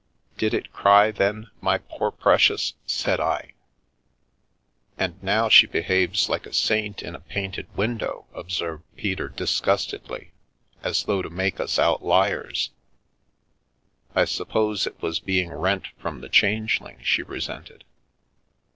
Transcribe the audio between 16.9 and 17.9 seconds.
she resented.